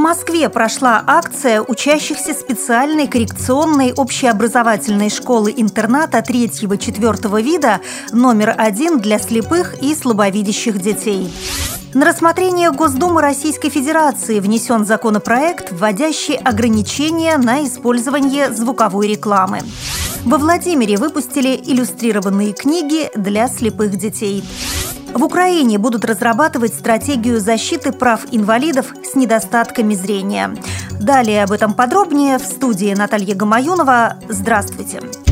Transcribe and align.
Москве 0.00 0.48
прошла 0.48 1.04
акция 1.06 1.60
учащихся 1.60 2.32
специальной 2.32 3.06
коррекционной 3.06 3.92
общеобразовательной 3.92 5.10
школы-интерната 5.10 6.18
3-4 6.18 7.42
вида 7.42 7.80
номер 8.10 8.54
один 8.56 8.98
для 8.98 9.18
слепых 9.18 9.74
и 9.82 9.94
слабовидящих 9.94 10.80
детей. 10.80 11.30
На 11.92 12.06
рассмотрение 12.06 12.70
Госдумы 12.70 13.20
Российской 13.20 13.68
Федерации 13.68 14.40
внесен 14.40 14.86
законопроект, 14.86 15.70
вводящий 15.70 16.36
ограничения 16.36 17.36
на 17.36 17.66
использование 17.66 18.50
звуковой 18.52 19.06
рекламы. 19.06 19.58
Во 20.24 20.38
Владимире 20.38 20.96
выпустили 20.96 21.60
иллюстрированные 21.62 22.54
книги 22.54 23.10
для 23.16 23.48
слепых 23.48 23.96
детей. 23.96 24.44
В 25.14 25.24
Украине 25.24 25.78
будут 25.78 26.04
разрабатывать 26.04 26.74
стратегию 26.74 27.40
защиты 27.40 27.92
прав 27.92 28.26
инвалидов 28.30 28.94
с 29.04 29.14
недостатками 29.14 29.94
зрения. 29.94 30.56
Далее 31.00 31.44
об 31.44 31.52
этом 31.52 31.74
подробнее 31.74 32.38
в 32.38 32.42
студии 32.42 32.94
Наталья 32.94 33.34
Гамаюнова. 33.34 34.16
Здравствуйте. 34.28 35.00
Здравствуйте. 35.00 35.29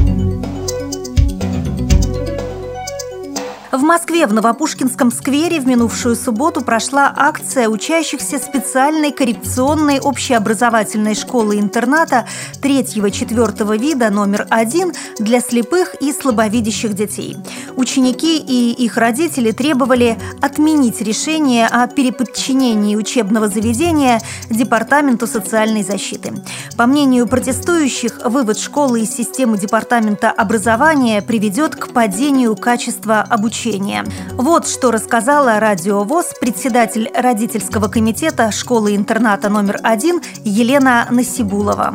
В 3.70 3.82
Москве 3.82 4.26
в 4.26 4.32
Новопушкинском 4.32 5.10
сквере 5.10 5.60
в 5.60 5.66
минувшую 5.66 6.16
субботу 6.16 6.62
прошла 6.62 7.12
акция 7.14 7.68
учащихся 7.68 8.38
специальной 8.38 9.12
коррекционной 9.12 10.00
общеобразовательной 10.00 11.14
школы-интерната 11.14 12.26
3-4 12.62 13.76
вида 13.76 14.08
номер 14.08 14.46
один 14.48 14.94
для 15.18 15.40
слепых 15.40 15.96
и 16.00 16.12
слабовидящих 16.12 16.94
детей. 16.94 17.36
Ученики 17.76 18.38
и 18.38 18.72
их 18.72 18.96
родители 18.96 19.50
требовали 19.50 20.16
отменить 20.40 21.02
решение 21.02 21.66
о 21.66 21.86
переподчинении 21.88 22.96
учебного 22.96 23.48
заведения 23.48 24.22
Департаменту 24.48 25.26
социальной 25.26 25.82
защиты. 25.82 26.32
По 26.78 26.86
мнению 26.86 27.26
протестующих, 27.26 28.20
вывод 28.24 28.58
школы 28.58 29.02
из 29.02 29.14
системы 29.14 29.58
Департамента 29.58 30.30
образования 30.30 31.20
приведет 31.20 31.76
к 31.76 31.92
падению 31.92 32.56
качества 32.56 33.20
обучения 33.20 33.57
обучения. 33.58 34.04
Вот 34.36 34.68
что 34.68 34.90
рассказала 34.90 35.58
Радио 35.58 36.04
ВОЗ 36.04 36.26
председатель 36.40 37.10
родительского 37.14 37.88
комитета 37.88 38.52
школы-интерната 38.52 39.48
номер 39.48 39.78
один 39.82 40.20
Елена 40.44 41.06
Насибулова. 41.10 41.94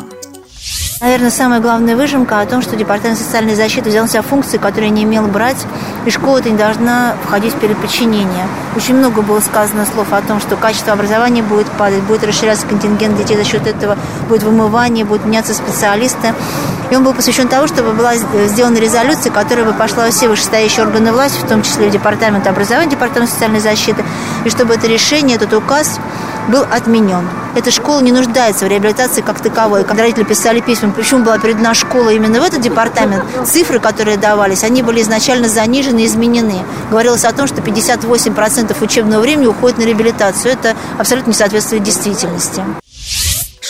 Наверное, 1.00 1.31
самая 1.31 1.59
главная 1.59 1.95
выжимка 1.95 2.39
о 2.39 2.45
том, 2.45 2.61
что 2.61 2.75
Департамент 2.75 3.19
социальной 3.19 3.56
защиты 3.56 3.89
взял 3.89 4.03
на 4.03 4.09
себя 4.09 4.22
функции, 4.22 4.58
которые 4.58 4.89
не 4.89 5.03
имел 5.03 5.28
брать, 5.28 5.66
и 6.06 6.09
школа-то 6.09 6.50
не 6.50 6.58
должна 6.58 7.16
входить 7.25 7.53
в 7.53 7.59
переподчинение. 7.59 8.47
Очень 8.75 8.95
много 8.95 9.22
было 9.22 9.41
сказано 9.41 9.86
слов 9.86 10.14
о 10.14 10.22
том, 10.22 10.39
что 10.39 10.56
качество 10.56 10.94
образования 10.94 11.44
будет 11.44 11.67
падать, 11.72 12.03
будет 12.03 12.23
расширяться 12.23 12.67
контингент 12.67 13.17
детей 13.17 13.36
за 13.36 13.44
счет 13.44 13.67
этого, 13.67 13.97
будет 14.30 14.44
вымывание, 14.44 15.03
будут 15.03 15.25
меняться 15.25 15.53
специалисты. 15.53 16.34
И 16.92 16.95
он 16.95 17.03
был 17.03 17.14
посвящен 17.14 17.48
тому, 17.48 17.67
чтобы 17.67 17.94
была 17.94 18.16
сделана 18.16 18.78
резолюция, 18.78 19.31
которая 19.31 19.66
бы 19.66 19.73
пошла 19.73 20.06
во 20.06 20.12
все 20.12 20.28
вышестоящие 20.28 20.86
органы 20.86 21.12
власти, 21.12 21.40
в 21.40 21.48
том 21.48 21.62
числе 21.64 21.90
в 21.90 21.92
Департамент 21.92 22.45
образования, 22.48 22.92
Департамент 22.92 23.31
социальной 23.31 23.59
защиты, 23.59 24.03
и 24.45 24.50
чтобы 24.50 24.75
это 24.75 24.88
решение, 24.88 25.38
этот 25.38 25.53
указ 25.53 26.00
был 26.50 26.66
отменен. 26.70 27.28
Эта 27.56 27.72
школа 27.72 28.02
не 28.02 28.12
нуждается 28.12 28.66
в 28.66 28.67
реабилитации 28.67 29.22
как 29.22 29.40
таковой. 29.40 29.84
Когда 29.84 30.03
родители 30.03 30.23
писали 30.23 30.59
письма, 30.59 30.92
почему 30.92 31.23
была 31.23 31.38
передана 31.38 31.73
школа 31.73 32.09
именно 32.09 32.42
в 32.42 32.44
этот 32.44 32.62
департамент, 32.62 33.23
цифры, 33.45 33.80
которые 33.80 34.18
давались, 34.18 34.64
они 34.64 34.81
были 34.81 35.02
изначально 35.02 35.47
занижены 35.47 36.00
и 36.00 36.06
изменены. 36.06 36.64
Говорилось 36.90 37.25
о 37.25 37.31
том, 37.31 37.47
что 37.47 37.62
58% 37.62 38.75
учебного 38.84 39.22
времени 39.22 39.47
уходит 39.47 39.78
на 39.78 39.84
реабилитацию. 39.84 40.53
Это 40.53 40.75
абсолютно 40.97 41.30
не 41.30 41.36
соответствует 41.36 41.84
действительности. 41.84 42.62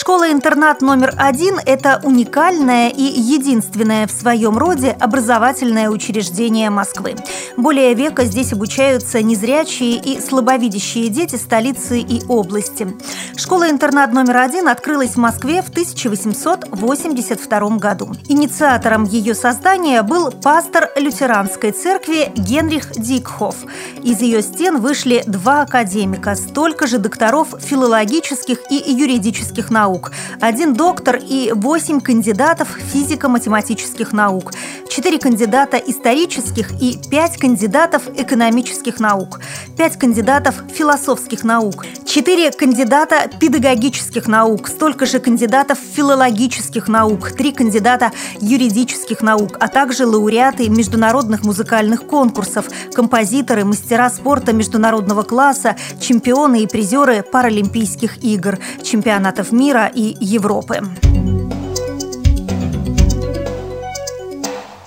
Школа-интернат 0.04 0.82
номер 0.82 1.14
один– 1.16 1.58
это 1.64 1.98
уникальное 2.02 2.90
и 2.90 3.02
единственное 3.02 4.06
в 4.06 4.10
своем 4.10 4.58
роде 4.58 4.94
образовательное 5.00 5.88
учреждение 5.88 6.68
Москвы. 6.68 7.16
Более 7.56 7.94
века 7.94 8.26
здесь 8.26 8.52
обучаются 8.52 9.22
незрячие 9.22 9.96
и 9.96 10.20
слабовидящие 10.20 11.08
дети 11.08 11.36
столицы 11.36 12.00
и 12.00 12.22
области. 12.28 12.94
Школа-интернат 13.34 14.12
номер 14.12 14.36
один 14.36 14.68
открылась 14.68 15.12
в 15.12 15.16
Москве 15.16 15.62
в 15.62 15.70
1882 15.70 17.78
году. 17.78 18.12
Инициатором 18.28 19.04
ее 19.04 19.34
создания 19.34 20.02
был 20.02 20.30
пастор 20.30 20.90
лютеранской 20.96 21.72
церкви 21.72 22.30
Генрих 22.36 22.90
Дикхоф. 22.90 23.56
Из 24.02 24.20
ее 24.20 24.42
стен 24.42 24.80
вышли 24.80 25.22
два 25.26 25.62
академика, 25.62 26.34
столько 26.34 26.86
же 26.86 26.98
докторов 26.98 27.54
филологических 27.58 28.70
и 28.70 28.92
юридических 28.92 29.70
наук 29.70 29.93
наук, 29.94 30.10
один 30.40 30.74
доктор 30.74 31.20
и 31.22 31.52
восемь 31.54 32.00
кандидатов 32.00 32.68
физико-математических 32.92 34.12
наук, 34.12 34.52
четыре 34.88 35.18
кандидата 35.18 35.76
исторических 35.76 36.72
и 36.82 36.98
пять 37.10 37.36
кандидатов 37.36 38.08
экономических 38.16 38.98
наук, 38.98 39.40
пять 39.76 39.96
кандидатов 39.96 40.56
философских 40.72 41.44
наук, 41.44 41.84
четыре 42.14 42.52
кандидата 42.52 43.28
педагогических 43.40 44.28
наук, 44.28 44.68
столько 44.68 45.04
же 45.04 45.18
кандидатов 45.18 45.78
филологических 45.96 46.86
наук, 46.86 47.32
три 47.32 47.50
кандидата 47.50 48.12
юридических 48.40 49.20
наук, 49.20 49.56
а 49.58 49.66
также 49.66 50.06
лауреаты 50.06 50.68
международных 50.68 51.42
музыкальных 51.42 52.06
конкурсов, 52.06 52.66
композиторы, 52.94 53.64
мастера 53.64 54.08
спорта 54.10 54.52
международного 54.52 55.24
класса, 55.24 55.74
чемпионы 56.00 56.62
и 56.62 56.68
призеры 56.68 57.24
Паралимпийских 57.24 58.22
игр, 58.22 58.60
чемпионатов 58.84 59.50
мира 59.50 59.90
и 59.92 60.16
Европы. 60.20 60.82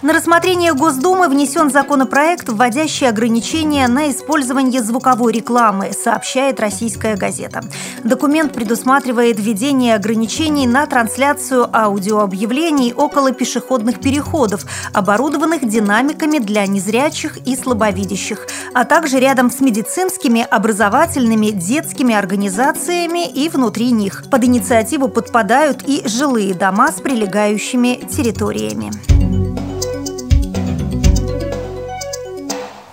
На 0.07 0.13
рассмотрение 0.13 0.73
Госдумы 0.73 1.27
внесен 1.27 1.69
законопроект, 1.69 2.47
вводящий 2.47 3.09
ограничения 3.09 3.89
на 3.89 4.09
использование 4.09 4.81
звуковой 4.81 5.33
рекламы, 5.33 5.91
сообщает 5.91 6.61
российская 6.61 7.17
газета. 7.17 7.59
Документ 8.05 8.53
предусматривает 8.53 9.37
введение 9.37 9.95
ограничений 9.95 10.65
на 10.65 10.85
трансляцию 10.85 11.67
аудиообъявлений 11.75 12.93
около 12.93 13.33
пешеходных 13.33 13.99
переходов, 13.99 14.65
оборудованных 14.93 15.67
динамиками 15.67 16.37
для 16.37 16.65
незрячих 16.67 17.45
и 17.45 17.57
слабовидящих, 17.57 18.47
а 18.73 18.85
также 18.85 19.19
рядом 19.19 19.51
с 19.51 19.59
медицинскими, 19.59 20.47
образовательными, 20.49 21.47
детскими 21.47 22.15
организациями 22.15 23.29
и 23.29 23.49
внутри 23.49 23.91
них. 23.91 24.23
Под 24.31 24.45
инициативу 24.45 25.09
подпадают 25.09 25.83
и 25.85 26.07
жилые 26.07 26.53
дома 26.53 26.93
с 26.93 27.01
прилегающими 27.01 28.07
территориями. 28.09 29.16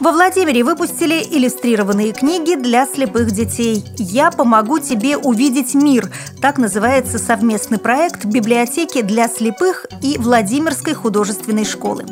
Во 0.04 0.12
Владимире 0.12 0.62
выпустили 0.64 1.14
иллюстрированные 1.14 2.12
книги 2.12 2.56
для 2.56 2.84
слепых 2.84 3.30
детей. 3.30 3.82
«Я 3.96 4.30
помогу 4.30 4.78
тебе 4.78 5.16
увидеть 5.16 5.74
мир»– 5.74 6.10
так 6.42 6.58
называется 6.58 7.18
совместный 7.18 7.78
проект 7.78 8.26
библиотеки 8.26 9.00
для 9.00 9.28
слепых 9.28 9.86
и 10.02 10.18
Владимирской 10.18 10.92
художественной 10.92 11.64
школы. 11.64 12.04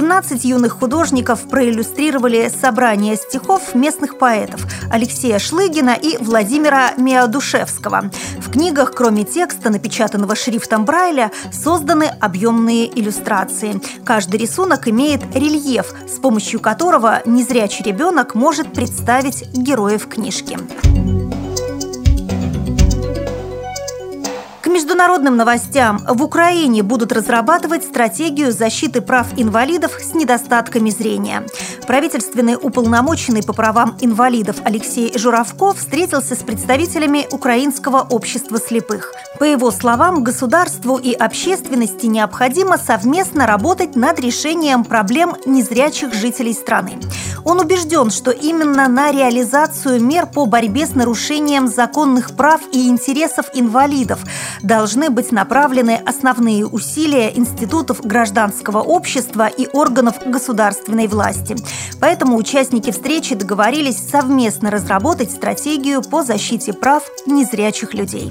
17 0.00 0.46
юных 0.46 0.78
художников 0.78 1.42
проиллюстрировали 1.46 2.48
собрание 2.48 3.16
стихов 3.16 3.74
местных 3.74 4.16
поэтов 4.16 4.62
Алексея 4.90 5.38
Шлыгина 5.38 5.90
и 5.90 6.16
Владимира 6.16 6.92
Миадушевского. 6.96 8.10
В 8.38 8.50
книгах, 8.50 8.92
кроме 8.94 9.24
текста, 9.24 9.68
напечатанного 9.68 10.36
шрифтом 10.36 10.86
Брайля, 10.86 11.30
созданы 11.52 12.04
объемные 12.18 12.88
иллюстрации. 12.98 13.78
Каждый 14.02 14.40
рисунок 14.40 14.88
имеет 14.88 15.36
рельеф, 15.36 15.92
с 16.08 16.18
помощью 16.18 16.60
которого 16.60 17.20
незрячий 17.26 17.84
ребенок 17.84 18.34
может 18.34 18.72
представить 18.72 19.52
героев 19.52 20.08
книжки. 20.08 20.56
Международным 24.80 25.36
новостям. 25.36 26.00
В 26.08 26.22
Украине 26.22 26.82
будут 26.82 27.12
разрабатывать 27.12 27.84
стратегию 27.84 28.50
защиты 28.50 29.02
прав 29.02 29.26
инвалидов 29.36 29.92
с 30.00 30.14
недостатками 30.14 30.88
зрения. 30.88 31.44
Правительственный 31.86 32.56
уполномоченный 32.56 33.42
по 33.42 33.52
правам 33.52 33.98
инвалидов 34.00 34.56
Алексей 34.64 35.12
Журавков 35.18 35.76
встретился 35.76 36.34
с 36.34 36.38
представителями 36.38 37.26
Украинского 37.30 38.06
общества 38.08 38.58
слепых. 38.58 39.12
По 39.38 39.44
его 39.44 39.70
словам, 39.70 40.24
государству 40.24 40.96
и 40.96 41.12
общественности 41.12 42.06
необходимо 42.06 42.78
совместно 42.78 43.46
работать 43.46 43.96
над 43.96 44.18
решением 44.18 44.84
проблем 44.84 45.36
незрячих 45.44 46.14
жителей 46.14 46.54
страны. 46.54 46.92
Он 47.44 47.60
убежден, 47.60 48.10
что 48.10 48.30
именно 48.30 48.88
на 48.88 49.12
реализацию 49.12 50.02
мер 50.02 50.26
по 50.26 50.46
борьбе 50.46 50.86
с 50.86 50.94
нарушением 50.94 51.68
законных 51.68 52.36
прав 52.36 52.60
и 52.72 52.88
интересов 52.88 53.46
инвалидов 53.54 54.20
должны 54.70 55.10
быть 55.10 55.32
направлены 55.32 56.00
основные 56.06 56.64
усилия 56.64 57.36
институтов 57.36 58.02
гражданского 58.02 58.78
общества 58.78 59.48
и 59.48 59.66
органов 59.72 60.14
государственной 60.24 61.08
власти. 61.08 61.56
Поэтому 62.00 62.36
участники 62.36 62.92
встречи 62.92 63.34
договорились 63.34 63.98
совместно 63.98 64.70
разработать 64.70 65.32
стратегию 65.32 66.02
по 66.02 66.22
защите 66.22 66.72
прав 66.72 67.02
незрячих 67.26 67.94
людей. 67.94 68.30